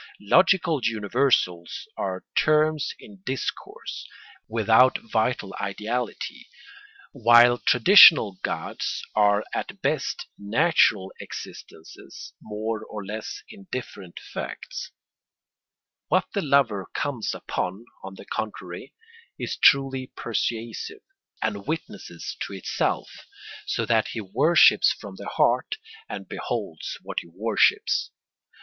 Logical 0.31 0.79
universals 0.83 1.87
are 1.95 2.25
terms 2.35 2.95
in 2.99 3.21
discourse, 3.23 4.07
without 4.47 4.97
vital 4.97 5.53
ideality, 5.61 6.47
while 7.11 7.59
traditional 7.59 8.39
gods 8.41 9.03
are 9.13 9.43
at 9.53 9.79
best 9.83 10.25
natural 10.39 11.13
existences, 11.19 12.33
more 12.41 12.83
or 12.83 13.05
less 13.05 13.43
indifferent 13.51 14.19
facts. 14.33 14.89
What 16.07 16.25
the 16.33 16.41
lover 16.41 16.87
comes 16.95 17.35
upon, 17.35 17.85
on 18.03 18.15
the 18.15 18.25
contrary, 18.25 18.95
is 19.37 19.55
truly 19.55 20.07
persuasive, 20.15 21.03
and 21.43 21.67
witnesses 21.67 22.35
to 22.47 22.53
itself, 22.53 23.27
so 23.67 23.85
that 23.85 24.07
he 24.07 24.21
worships 24.21 24.91
from 24.93 25.17
the 25.17 25.27
heart 25.27 25.75
and 26.09 26.27
beholds 26.27 26.97
what 27.03 27.19
he 27.19 27.27
worships. 27.27 28.09